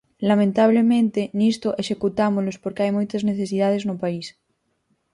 Lamentablemente, 0.29 1.21
nisto 1.41 1.69
executámolos 1.83 2.59
porque 2.63 2.81
hai 2.83 2.91
moitas 2.97 3.25
necesidades 3.29 3.83
no 3.85 3.95
país. 4.03 4.27